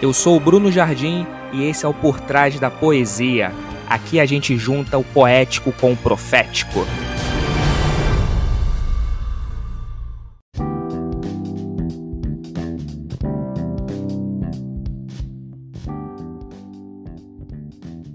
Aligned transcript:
Eu 0.00 0.12
sou 0.12 0.36
o 0.36 0.40
Bruno 0.40 0.70
Jardim 0.70 1.26
e 1.54 1.64
esse 1.64 1.86
é 1.86 1.88
o 1.88 1.94
Por 1.94 2.20
Trás 2.20 2.60
da 2.60 2.70
Poesia. 2.70 3.50
Aqui 3.88 4.20
a 4.20 4.26
gente 4.26 4.54
junta 4.54 4.98
o 4.98 5.02
poético 5.02 5.72
com 5.72 5.94
o 5.94 5.96
profético. 5.96 6.80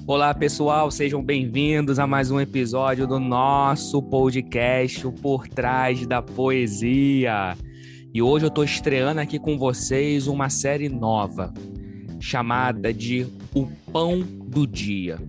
Olá 0.06 0.36
pessoal, 0.36 0.92
sejam 0.92 1.24
bem-vindos 1.24 1.98
a 1.98 2.06
mais 2.06 2.30
um 2.30 2.40
episódio 2.40 3.08
do 3.08 3.20
nosso 3.20 4.04
podcast 4.04 5.08
o 5.08 5.12
Por 5.12 5.48
Trás 5.48 6.06
da 6.06 6.22
Poesia. 6.22 7.58
E 8.14 8.22
hoje 8.22 8.46
eu 8.46 8.50
estou 8.50 8.64
estreando 8.64 9.20
aqui 9.20 9.40
com 9.40 9.58
vocês 9.58 10.28
uma 10.28 10.48
série 10.48 10.90
nova 10.90 11.52
chamada 12.22 12.94
de 12.94 13.28
O 13.54 13.66
Pão 13.92 14.22
do 14.22 14.66
Dia. 14.66 15.20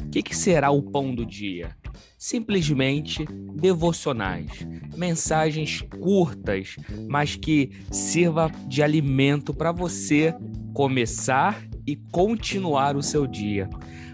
O 0.00 0.10
que, 0.10 0.22
que 0.22 0.36
será 0.36 0.70
o 0.70 0.82
Pão 0.82 1.14
do 1.14 1.24
Dia? 1.24 1.74
Simplesmente 2.18 3.24
devocionais, 3.54 4.66
mensagens 4.96 5.80
curtas, 5.80 6.76
mas 7.08 7.36
que 7.36 7.70
sirva 7.90 8.50
de 8.66 8.82
alimento 8.82 9.54
para 9.54 9.72
você 9.72 10.34
começar 10.74 11.62
e 11.86 11.96
continuar 11.96 12.96
o 12.96 13.02
seu 13.02 13.26
dia. 13.26 13.68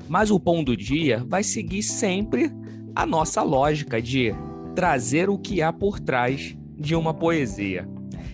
Mas 0.09 0.31
o 0.31 0.41
pão 0.41 0.65
do 0.65 0.77
dia 0.77 1.25
vai 1.29 1.43
seguir 1.43 1.83
sempre 1.83 2.51
a 2.95 3.05
nossa 3.05 3.43
lógica 3.43 4.01
de 4.01 4.35
trazer 4.75 5.29
o 5.29 5.39
que 5.39 5.61
há 5.61 5.73
por 5.73 6.01
trás 6.01 6.57
de 6.79 6.95
uma 6.95 7.13
poesia. 7.13 7.87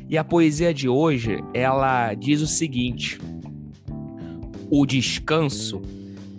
E 0.09 0.19
a 0.19 0.23
poesia 0.23 0.73
de 0.73 0.89
hoje, 0.89 1.39
ela 1.53 2.15
diz 2.15 2.41
o 2.41 2.47
seguinte: 2.47 3.19
O 4.77 4.85
descanso 4.85 5.81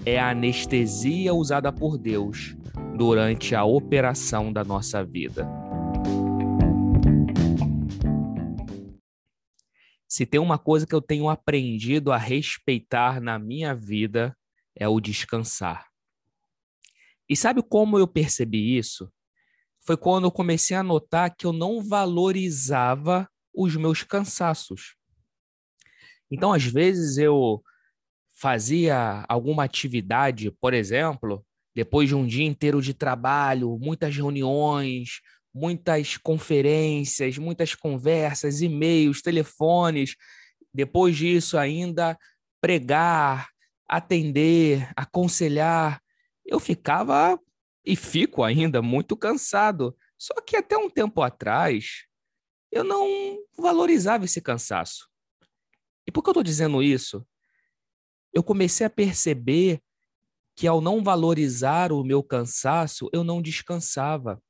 é 0.05 0.19
a 0.19 0.31
anestesia 0.31 1.33
usada 1.33 1.71
por 1.71 1.97
Deus 1.97 2.53
durante 2.97 3.55
a 3.55 3.63
operação 3.63 4.51
da 4.51 4.61
nossa 4.61 5.05
vida. 5.05 5.47
Se 10.05 10.25
tem 10.25 10.37
uma 10.37 10.59
coisa 10.59 10.85
que 10.85 10.93
eu 10.93 11.01
tenho 11.01 11.29
aprendido 11.29 12.11
a 12.11 12.17
respeitar 12.17 13.21
na 13.21 13.39
minha 13.39 13.73
vida, 13.73 14.35
é 14.75 14.85
o 14.85 14.99
descansar. 14.99 15.87
E 17.29 17.37
sabe 17.37 17.63
como 17.63 17.97
eu 17.97 18.05
percebi 18.05 18.77
isso? 18.77 19.09
foi 19.79 19.95
quando 19.95 20.25
eu 20.25 20.31
comecei 20.31 20.75
a 20.75 20.83
notar 20.83 21.33
que 21.33 21.45
eu 21.45 21.53
não 21.53 21.81
valorizava 21.81 23.29
os 23.53 23.77
meus 23.77 24.03
cansaços. 24.03 24.97
Então, 26.29 26.51
às 26.51 26.65
vezes, 26.65 27.17
eu 27.17 27.63
fazia 28.35 29.25
alguma 29.27 29.63
atividade, 29.63 30.51
por 30.51 30.73
exemplo, 30.73 31.45
depois 31.73 32.09
de 32.09 32.15
um 32.15 32.27
dia 32.27 32.45
inteiro 32.45 32.81
de 32.81 32.93
trabalho, 32.93 33.77
muitas 33.79 34.15
reuniões, 34.15 35.21
muitas 35.53 36.17
conferências, 36.17 37.37
muitas 37.37 37.73
conversas, 37.73 38.61
e-mails, 38.61 39.21
telefones. 39.21 40.15
Depois 40.73 41.15
disso, 41.15 41.57
ainda 41.57 42.17
pregar, 42.59 43.49
atender, 43.87 44.91
aconselhar. 44.95 46.01
Eu 46.45 46.59
ficava 46.59 47.39
e 47.85 47.95
fico 47.95 48.43
ainda 48.43 48.81
muito 48.81 49.15
cansado. 49.15 49.95
Só 50.17 50.33
que 50.41 50.57
até 50.57 50.77
um 50.77 50.89
tempo 50.89 51.21
atrás 51.21 52.05
eu 52.71 52.83
não 52.83 53.37
valorizava 53.57 54.25
esse 54.25 54.41
cansaço. 54.41 55.07
E 56.05 56.11
por 56.11 56.21
que 56.21 56.29
eu 56.29 56.31
estou 56.31 56.43
dizendo 56.43 56.83
isso? 56.83 57.25
Eu 58.35 58.43
comecei 58.43 58.85
a 58.85 58.89
perceber 58.89 59.81
que 60.55 60.67
ao 60.67 60.81
não 60.81 61.03
valorizar 61.03 61.91
o 61.91 62.03
meu 62.03 62.21
cansaço, 62.21 63.09
eu 63.11 63.23
não 63.23 63.41
descansava. 63.41 64.41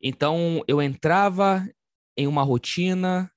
Então 0.00 0.62
eu 0.66 0.82
entrava 0.82 1.66
em 2.16 2.26
uma 2.26 2.42
rotina, 2.42 3.32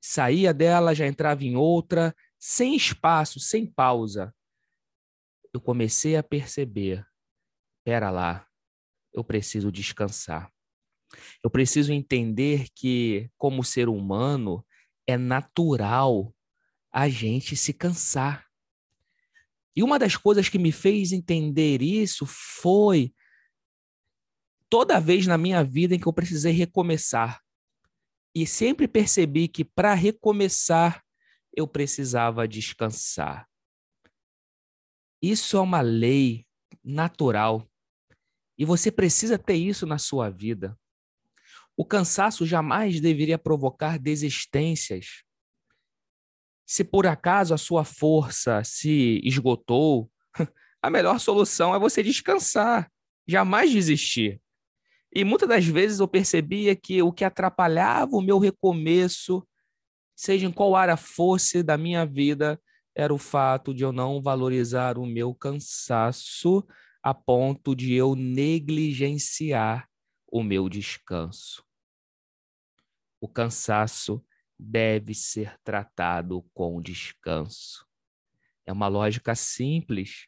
saía 0.00 0.52
dela, 0.52 0.94
já 0.94 1.06
entrava 1.06 1.44
em 1.44 1.54
outra, 1.54 2.14
sem 2.38 2.74
espaço, 2.74 3.38
sem 3.38 3.66
pausa. 3.66 4.34
Eu 5.52 5.60
comecei 5.60 6.16
a 6.16 6.22
perceber 6.22 7.06
pera 7.86 8.10
lá, 8.10 8.44
eu 9.14 9.22
preciso 9.22 9.70
descansar. 9.70 10.52
Eu 11.42 11.48
preciso 11.48 11.92
entender 11.92 12.66
que, 12.74 13.30
como 13.38 13.62
ser 13.62 13.88
humano, 13.88 14.66
é 15.06 15.16
natural 15.16 16.34
a 16.92 17.08
gente 17.08 17.56
se 17.56 17.72
cansar. 17.72 18.45
E 19.76 19.82
uma 19.82 19.98
das 19.98 20.16
coisas 20.16 20.48
que 20.48 20.58
me 20.58 20.72
fez 20.72 21.12
entender 21.12 21.82
isso 21.82 22.24
foi 22.24 23.14
toda 24.70 24.98
vez 24.98 25.26
na 25.26 25.36
minha 25.36 25.62
vida 25.62 25.94
em 25.94 26.00
que 26.00 26.06
eu 26.08 26.12
precisei 26.14 26.52
recomeçar. 26.52 27.42
E 28.34 28.46
sempre 28.46 28.88
percebi 28.88 29.48
que 29.48 29.64
para 29.64 29.92
recomeçar 29.92 31.04
eu 31.54 31.68
precisava 31.68 32.48
descansar. 32.48 33.46
Isso 35.22 35.56
é 35.56 35.60
uma 35.60 35.80
lei 35.80 36.46
natural. 36.82 37.66
E 38.58 38.64
você 38.64 38.90
precisa 38.90 39.38
ter 39.38 39.56
isso 39.56 39.86
na 39.86 39.98
sua 39.98 40.30
vida. 40.30 40.78
O 41.76 41.84
cansaço 41.84 42.46
jamais 42.46 43.00
deveria 43.00 43.38
provocar 43.38 43.98
desistências. 43.98 45.25
Se 46.66 46.82
por 46.82 47.06
acaso 47.06 47.54
a 47.54 47.58
sua 47.58 47.84
força 47.84 48.62
se 48.64 49.20
esgotou, 49.24 50.10
a 50.82 50.90
melhor 50.90 51.20
solução 51.20 51.72
é 51.72 51.78
você 51.78 52.02
descansar, 52.02 52.90
jamais 53.26 53.70
desistir. 53.70 54.40
E 55.14 55.24
muitas 55.24 55.48
das 55.48 55.64
vezes 55.64 56.00
eu 56.00 56.08
percebia 56.08 56.74
que 56.74 57.00
o 57.00 57.12
que 57.12 57.24
atrapalhava 57.24 58.16
o 58.16 58.20
meu 58.20 58.38
recomeço, 58.40 59.46
seja 60.14 60.46
em 60.46 60.52
qual 60.52 60.74
área 60.74 60.96
fosse 60.96 61.62
da 61.62 61.78
minha 61.78 62.04
vida, 62.04 62.60
era 62.94 63.14
o 63.14 63.18
fato 63.18 63.72
de 63.72 63.84
eu 63.84 63.92
não 63.92 64.20
valorizar 64.20 64.98
o 64.98 65.06
meu 65.06 65.34
cansaço 65.34 66.66
a 67.02 67.14
ponto 67.14 67.76
de 67.76 67.94
eu 67.94 68.16
negligenciar 68.16 69.88
o 70.26 70.42
meu 70.42 70.68
descanso. 70.68 71.64
O 73.20 73.28
cansaço 73.28 74.24
deve 74.58 75.14
ser 75.14 75.58
tratado 75.62 76.42
com 76.54 76.80
descanso. 76.80 77.86
É 78.64 78.72
uma 78.72 78.88
lógica 78.88 79.34
simples, 79.34 80.26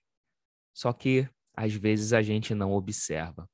só 0.72 0.93
que 0.93 1.28
às 1.56 1.75
vezes 1.75 2.12
a 2.12 2.22
gente 2.22 2.55
não 2.55 2.72
observa. 2.72 3.49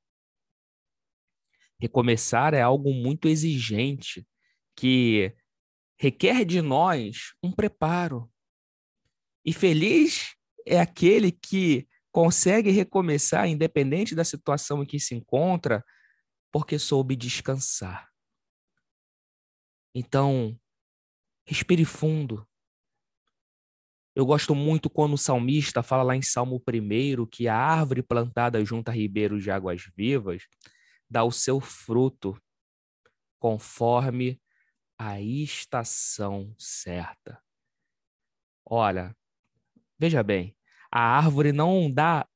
Recomeçar 1.80 2.54
é 2.54 2.60
algo 2.60 2.92
muito 2.92 3.28
exigente 3.28 4.26
que 4.76 5.34
requer 5.98 6.44
de 6.44 6.60
nós 6.60 7.34
um 7.42 7.52
preparo. 7.52 8.30
E 9.44 9.52
feliz 9.52 10.34
é 10.66 10.80
aquele 10.80 11.30
que 11.32 11.88
consegue 12.10 12.70
recomeçar, 12.70 13.48
independente 13.48 14.14
da 14.14 14.24
situação 14.24 14.82
em 14.82 14.86
que 14.86 15.00
se 15.00 15.14
encontra, 15.14 15.84
porque 16.52 16.78
soube 16.78 17.16
descansar. 17.16 18.08
Então, 19.94 20.58
respire 21.44 21.84
fundo. 21.84 22.47
Eu 24.15 24.25
gosto 24.25 24.55
muito 24.55 24.88
quando 24.88 25.15
o 25.15 25.19
salmista 25.19 25.82
fala 25.82 26.05
lá 26.05 26.16
em 26.16 26.22
Salmo 26.22 26.62
1 26.62 27.27
que 27.27 27.49
a 27.49 27.56
árvore 27.56 28.03
plantada 28.03 28.65
junto 28.65 28.88
a 28.88 28.93
ribeiros 28.93 29.43
de 29.43 29.50
águas 29.50 29.82
vivas 29.97 30.44
dá 31.10 31.25
o 31.25 31.32
seu 31.32 31.60
fruto 31.60 32.41
conforme 33.38 34.41
a 34.97 35.21
estação 35.21 36.55
certa. 36.56 37.43
Olha, 38.64 39.14
veja 39.99 40.23
bem, 40.23 40.56
a 40.90 41.00
árvore 41.00 41.52
não 41.52 41.90
dá 41.90 42.26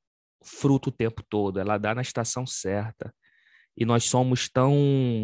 fruto 0.43 0.91
o 0.91 0.93
tempo 0.93 1.23
todo, 1.23 1.61
ela 1.61 1.79
dá 1.79 1.95
na 1.95 2.03
estação 2.03 2.47
certa. 2.47 3.15
E 3.81 3.85
nós 3.85 4.03
somos 4.07 4.49
tão 4.49 4.75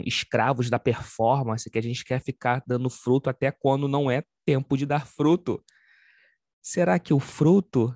escravos 0.06 0.70
da 0.70 0.78
performance 0.78 1.68
que 1.68 1.76
a 1.76 1.82
gente 1.82 2.04
quer 2.04 2.22
ficar 2.22 2.62
dando 2.64 2.88
fruto 2.88 3.28
até 3.28 3.50
quando 3.50 3.88
não 3.88 4.08
é 4.08 4.22
tempo 4.46 4.76
de 4.76 4.86
dar 4.86 5.08
fruto. 5.08 5.60
Será 6.62 7.00
que 7.00 7.12
o 7.12 7.18
fruto 7.18 7.92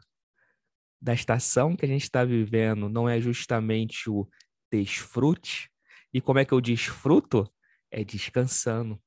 da 1.01 1.15
estação 1.15 1.77
que 1.77 1.85
a 1.85 1.89
gente 1.89 2.03
está 2.03 2.25
vivendo 2.25 2.89
não 2.89 3.09
é 3.09 3.21
justamente 3.21 4.11
o 4.11 4.29
desfrute? 4.69 5.71
E 6.13 6.21
como 6.21 6.41
é 6.41 6.45
que 6.45 6.53
eu 6.53 6.61
desfruto? 6.61 7.49
É 7.89 8.03
descansando. 8.03 9.01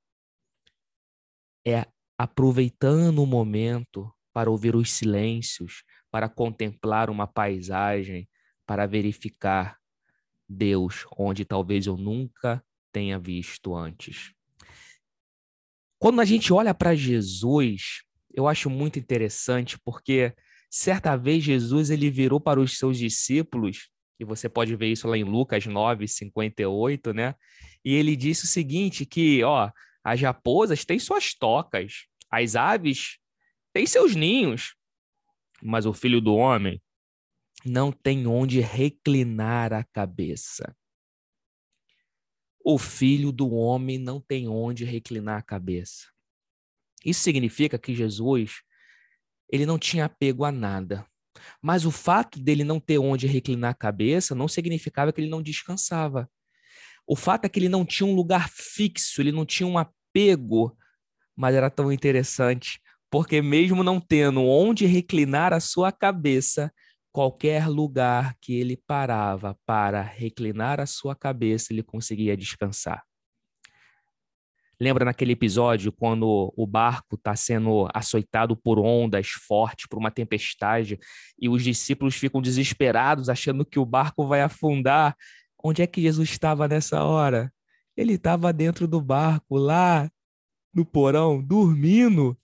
É 1.67 1.85
aproveitando 2.17 3.21
o 3.21 3.27
momento 3.27 4.09
para 4.31 4.49
ouvir 4.49 4.73
os 4.73 4.89
silêncios, 4.89 5.83
para 6.09 6.29
contemplar 6.29 7.09
uma 7.09 7.27
paisagem, 7.27 8.29
para 8.65 8.87
verificar 8.87 9.80
Deus 10.51 11.05
onde 11.17 11.45
talvez 11.45 11.87
eu 11.87 11.95
nunca 11.95 12.63
tenha 12.91 13.17
visto 13.17 13.73
antes. 13.73 14.33
Quando 15.97 16.19
a 16.19 16.25
gente 16.25 16.51
olha 16.51 16.73
para 16.73 16.95
Jesus, 16.95 18.01
eu 18.33 18.47
acho 18.47 18.69
muito 18.69 18.99
interessante 18.99 19.79
porque 19.79 20.33
certa 20.69 21.15
vez 21.15 21.43
Jesus 21.43 21.89
ele 21.89 22.09
virou 22.09 22.39
para 22.39 22.59
os 22.59 22.77
seus 22.77 22.97
discípulos, 22.97 23.89
e 24.19 24.25
você 24.25 24.47
pode 24.49 24.75
ver 24.75 24.91
isso 24.91 25.07
lá 25.07 25.17
em 25.17 25.23
Lucas 25.23 25.65
9, 25.65 26.07
58, 26.07 27.13
né? 27.13 27.35
E 27.83 27.93
ele 27.93 28.15
disse 28.15 28.45
o 28.45 28.47
seguinte: 28.47 29.05
que, 29.05 29.43
ó, 29.43 29.71
as 30.03 30.21
raposas 30.21 30.85
têm 30.85 30.99
suas 30.99 31.33
tocas, 31.33 32.05
as 32.29 32.55
aves 32.55 33.17
têm 33.73 33.85
seus 33.85 34.15
ninhos, 34.15 34.75
mas 35.61 35.85
o 35.85 35.93
filho 35.93 36.21
do 36.21 36.35
homem 36.35 36.81
não 37.65 37.91
tem 37.91 38.25
onde 38.27 38.59
reclinar 38.59 39.73
a 39.73 39.83
cabeça. 39.83 40.75
O 42.63 42.77
filho 42.77 43.31
do 43.31 43.51
homem 43.51 43.97
não 43.97 44.19
tem 44.19 44.47
onde 44.47 44.85
reclinar 44.85 45.39
a 45.39 45.43
cabeça. 45.43 46.07
Isso 47.03 47.21
significa 47.21 47.77
que 47.77 47.95
Jesus, 47.95 48.61
ele 49.49 49.65
não 49.65 49.79
tinha 49.79 50.05
apego 50.05 50.45
a 50.45 50.51
nada. 50.51 51.05
Mas 51.61 51.85
o 51.85 51.91
fato 51.91 52.39
dele 52.39 52.63
não 52.63 52.79
ter 52.79 52.99
onde 52.99 53.25
reclinar 53.25 53.71
a 53.71 53.75
cabeça 53.75 54.35
não 54.35 54.47
significava 54.47 55.11
que 55.11 55.21
ele 55.21 55.29
não 55.29 55.41
descansava. 55.41 56.29
O 57.07 57.15
fato 57.15 57.45
é 57.45 57.49
que 57.49 57.59
ele 57.59 57.69
não 57.69 57.85
tinha 57.85 58.07
um 58.07 58.15
lugar 58.15 58.49
fixo, 58.49 59.21
ele 59.21 59.31
não 59.31 59.45
tinha 59.45 59.67
um 59.67 59.77
apego, 59.77 60.77
mas 61.35 61.55
era 61.55 61.69
tão 61.69 61.91
interessante, 61.91 62.79
porque 63.09 63.41
mesmo 63.41 63.83
não 63.83 63.99
tendo 63.99 64.43
onde 64.43 64.85
reclinar 64.85 65.51
a 65.51 65.59
sua 65.59 65.91
cabeça, 65.91 66.71
qualquer 67.11 67.67
lugar 67.67 68.35
que 68.39 68.53
ele 68.53 68.77
parava 68.77 69.57
para 69.65 70.01
reclinar 70.01 70.79
a 70.79 70.85
sua 70.85 71.15
cabeça, 71.15 71.73
ele 71.73 71.83
conseguia 71.83 72.37
descansar. 72.37 73.03
Lembra 74.79 75.05
naquele 75.05 75.33
episódio 75.33 75.91
quando 75.91 76.51
o 76.57 76.65
barco 76.65 77.15
está 77.15 77.35
sendo 77.35 77.87
açoitado 77.93 78.57
por 78.57 78.79
ondas 78.79 79.27
fortes, 79.27 79.85
por 79.87 79.99
uma 79.99 80.09
tempestade, 80.09 80.97
e 81.39 81.47
os 81.47 81.63
discípulos 81.63 82.15
ficam 82.15 82.41
desesperados, 82.41 83.29
achando 83.29 83.63
que 83.63 83.77
o 83.77 83.85
barco 83.85 84.25
vai 84.25 84.41
afundar? 84.41 85.15
Onde 85.63 85.83
é 85.83 85.87
que 85.87 86.01
Jesus 86.01 86.31
estava 86.31 86.67
nessa 86.67 87.03
hora? 87.03 87.53
Ele 87.95 88.13
estava 88.13 88.51
dentro 88.51 88.87
do 88.87 88.99
barco, 88.99 89.55
lá 89.55 90.09
no 90.73 90.83
porão, 90.83 91.39
dormindo. 91.43 92.35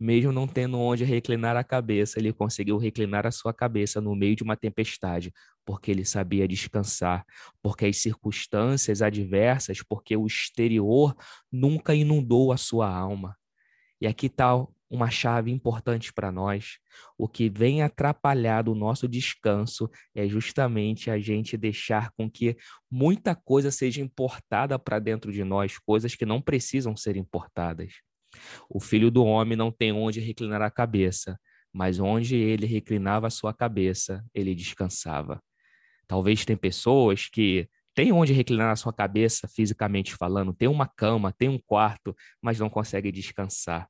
Mesmo 0.00 0.30
não 0.30 0.46
tendo 0.46 0.78
onde 0.78 1.04
reclinar 1.04 1.56
a 1.56 1.64
cabeça, 1.64 2.18
ele 2.18 2.32
conseguiu 2.32 2.78
reclinar 2.78 3.26
a 3.26 3.32
sua 3.32 3.52
cabeça 3.52 4.00
no 4.00 4.14
meio 4.14 4.36
de 4.36 4.44
uma 4.44 4.56
tempestade, 4.56 5.32
porque 5.64 5.90
ele 5.90 6.04
sabia 6.04 6.46
descansar, 6.46 7.24
porque 7.60 7.86
as 7.86 7.96
circunstâncias 7.96 9.02
adversas, 9.02 9.82
porque 9.82 10.16
o 10.16 10.26
exterior 10.26 11.16
nunca 11.50 11.94
inundou 11.94 12.52
a 12.52 12.56
sua 12.56 12.88
alma. 12.88 13.36
E 14.00 14.06
aqui 14.06 14.26
está 14.26 14.54
uma 14.90 15.10
chave 15.10 15.50
importante 15.50 16.12
para 16.12 16.32
nós. 16.32 16.78
O 17.16 17.28
que 17.28 17.48
vem 17.50 17.82
atrapalhar 17.82 18.68
o 18.68 18.74
nosso 18.74 19.06
descanso 19.06 19.90
é 20.14 20.26
justamente 20.26 21.10
a 21.10 21.18
gente 21.18 21.56
deixar 21.56 22.10
com 22.12 22.30
que 22.30 22.56
muita 22.90 23.34
coisa 23.34 23.70
seja 23.70 24.00
importada 24.00 24.78
para 24.78 24.98
dentro 24.98 25.32
de 25.32 25.44
nós, 25.44 25.78
coisas 25.78 26.14
que 26.14 26.24
não 26.24 26.40
precisam 26.40 26.96
ser 26.96 27.16
importadas. 27.16 27.94
O 28.68 28.80
filho 28.80 29.10
do 29.10 29.24
homem 29.24 29.56
não 29.56 29.70
tem 29.70 29.92
onde 29.92 30.20
reclinar 30.20 30.62
a 30.62 30.70
cabeça, 30.70 31.38
mas 31.72 31.98
onde 31.98 32.36
ele 32.36 32.66
reclinava 32.66 33.26
a 33.26 33.30
sua 33.30 33.52
cabeça, 33.54 34.24
ele 34.34 34.54
descansava. 34.54 35.42
Talvez 36.06 36.44
tem 36.44 36.56
pessoas 36.56 37.28
que 37.28 37.68
têm 37.94 38.12
onde 38.12 38.32
reclinar 38.32 38.70
a 38.70 38.76
sua 38.76 38.92
cabeça, 38.92 39.48
fisicamente 39.48 40.14
falando, 40.14 40.54
tem 40.54 40.68
uma 40.68 40.86
cama, 40.86 41.32
tem 41.32 41.48
um 41.48 41.58
quarto, 41.58 42.14
mas 42.40 42.58
não 42.58 42.70
consegue 42.70 43.12
descansar. 43.12 43.88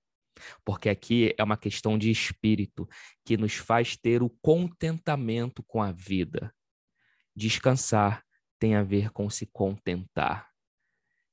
Porque 0.64 0.88
aqui 0.88 1.34
é 1.36 1.44
uma 1.44 1.56
questão 1.56 1.98
de 1.98 2.10
espírito 2.10 2.88
que 3.24 3.36
nos 3.36 3.54
faz 3.54 3.96
ter 3.96 4.22
o 4.22 4.30
contentamento 4.40 5.62
com 5.64 5.82
a 5.82 5.92
vida. 5.92 6.52
Descansar 7.34 8.24
tem 8.58 8.74
a 8.74 8.82
ver 8.82 9.10
com 9.10 9.28
se 9.30 9.46
contentar. 9.46 10.48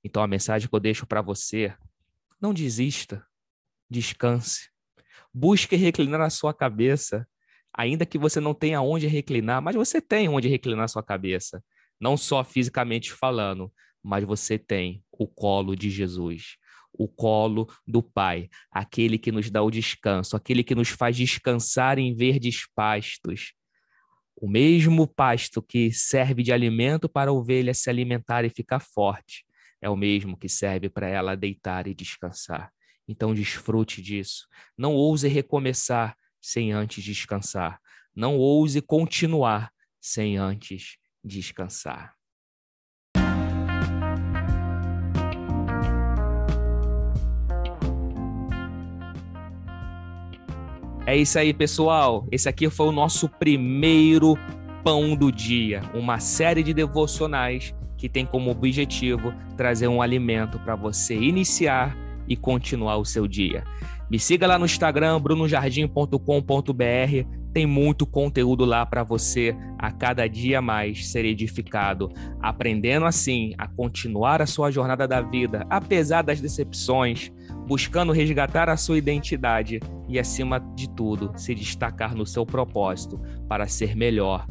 Então 0.03 0.21
a 0.21 0.27
mensagem 0.27 0.69
que 0.69 0.75
eu 0.75 0.79
deixo 0.79 1.05
para 1.07 1.21
você 1.21 1.75
não 2.45 2.53
desista, 2.53 3.25
descanse. 3.89 4.69
Busque 5.33 5.75
reclinar 5.75 6.21
a 6.21 6.29
sua 6.29 6.53
cabeça, 6.53 7.27
ainda 7.73 8.05
que 8.05 8.19
você 8.19 8.39
não 8.39 8.53
tenha 8.53 8.81
onde 8.81 9.07
reclinar, 9.07 9.63
mas 9.63 9.75
você 9.75 9.99
tem 9.99 10.29
onde 10.29 10.47
reclinar 10.47 10.85
a 10.85 10.87
sua 10.87 11.01
cabeça. 11.01 11.63
Não 11.99 12.15
só 12.15 12.43
fisicamente 12.43 13.11
falando, 13.11 13.73
mas 14.03 14.23
você 14.23 14.59
tem 14.59 15.03
o 15.11 15.27
colo 15.27 15.75
de 15.75 15.89
Jesus, 15.89 16.57
o 16.93 17.07
colo 17.07 17.67
do 17.87 18.03
Pai, 18.03 18.47
aquele 18.71 19.17
que 19.17 19.31
nos 19.31 19.49
dá 19.49 19.63
o 19.63 19.71
descanso, 19.71 20.35
aquele 20.35 20.63
que 20.63 20.75
nos 20.75 20.89
faz 20.89 21.17
descansar 21.17 21.97
em 21.97 22.15
verdes 22.15 22.67
pastos. 22.75 23.53
O 24.35 24.47
mesmo 24.47 25.07
pasto 25.07 25.63
que 25.63 25.91
serve 25.91 26.43
de 26.43 26.51
alimento 26.51 27.09
para 27.09 27.31
a 27.31 27.33
ovelha 27.33 27.73
se 27.73 27.89
alimentar 27.89 28.45
e 28.45 28.51
ficar 28.51 28.79
forte, 28.79 29.43
é 29.85 29.89
o 29.89 29.95
mesmo 29.95 30.35
que 30.35 30.49
serve 30.49 30.89
para 30.89 31.07
ela 31.07 31.37
deitar 31.37 31.85
e 31.85 31.93
descansar. 31.93 32.71
Então 33.07 33.35
desfrute 33.35 34.01
disso. 34.01 34.47
Não 34.75 34.95
ouse 34.95 35.27
recomeçar 35.27 36.17
sem 36.41 36.71
antes 36.71 37.03
descansar. 37.03 37.79
Não 38.15 38.35
ouse 38.35 38.81
continuar 38.81 39.71
sem 40.01 40.37
antes 40.37 40.97
descansar. 41.23 42.15
É 51.05 51.15
isso 51.15 51.37
aí, 51.37 51.53
pessoal. 51.53 52.27
Esse 52.31 52.49
aqui 52.49 52.67
foi 52.71 52.87
o 52.87 52.91
nosso 52.91 53.29
primeiro 53.29 54.33
pão 54.83 55.15
do 55.15 55.31
dia, 55.31 55.83
uma 55.93 56.19
série 56.19 56.63
de 56.63 56.73
devocionais 56.73 57.71
que 57.97 58.09
tem 58.09 58.25
como 58.25 58.51
objetivo 58.51 59.33
trazer 59.55 59.87
um 59.87 60.01
alimento 60.01 60.59
para 60.59 60.75
você 60.75 61.15
iniciar 61.15 61.95
e 62.27 62.35
continuar 62.35 62.97
o 62.97 63.05
seu 63.05 63.27
dia. 63.27 63.63
Me 64.09 64.19
siga 64.19 64.45
lá 64.45 64.59
no 64.59 64.65
Instagram, 64.65 65.19
brunojardim.com.br. 65.19 67.27
Tem 67.51 67.65
muito 67.65 68.05
conteúdo 68.05 68.65
lá 68.65 68.85
para 68.85 69.01
você 69.01 69.55
a 69.79 69.91
cada 69.91 70.27
dia 70.27 70.61
mais 70.61 71.07
ser 71.07 71.25
edificado, 71.25 72.11
aprendendo 72.41 73.05
assim 73.05 73.53
a 73.57 73.67
continuar 73.67 74.41
a 74.41 74.45
sua 74.45 74.69
jornada 74.69 75.07
da 75.07 75.21
vida, 75.21 75.65
apesar 75.69 76.21
das 76.21 76.41
decepções, 76.41 77.31
buscando 77.65 78.11
resgatar 78.11 78.69
a 78.69 78.77
sua 78.77 78.97
identidade 78.97 79.79
e, 80.07 80.19
acima 80.19 80.59
de 80.75 80.89
tudo, 80.89 81.31
se 81.35 81.55
destacar 81.55 82.13
no 82.13 82.25
seu 82.25 82.45
propósito 82.45 83.19
para 83.47 83.67
ser 83.67 83.95
melhor 83.95 84.45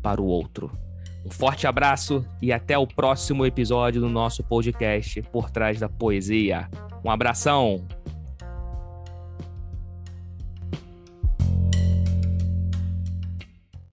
para 0.00 0.22
o 0.22 0.26
outro. 0.26 0.85
Um 1.26 1.30
forte 1.30 1.66
abraço 1.66 2.24
e 2.40 2.52
até 2.52 2.78
o 2.78 2.86
próximo 2.86 3.44
episódio 3.44 4.00
do 4.00 4.08
nosso 4.08 4.44
podcast 4.44 5.20
Por 5.22 5.50
Trás 5.50 5.80
da 5.80 5.88
Poesia. 5.88 6.70
Um 7.04 7.10
abração! 7.10 7.84